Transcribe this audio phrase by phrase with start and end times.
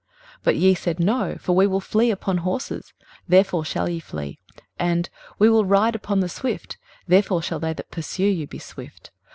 [0.37, 2.91] 23:030:016 But ye said, No; for we will flee upon horses;
[3.27, 4.39] therefore shall ye flee:
[4.79, 9.11] and, We will ride upon the swift; therefore shall they that pursue you be swift.